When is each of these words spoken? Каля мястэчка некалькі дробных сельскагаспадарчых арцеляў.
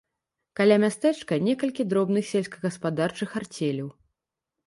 Каля 0.59 0.77
мястэчка 0.83 1.33
некалькі 1.47 1.85
дробных 1.91 2.23
сельскагаспадарчых 2.31 3.35
арцеляў. 3.43 3.87